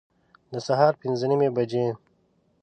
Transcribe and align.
د 0.51 0.53
سهار 0.67 0.93
پنځه 1.01 1.25
نیمي 1.31 1.49
بجي 1.55 1.85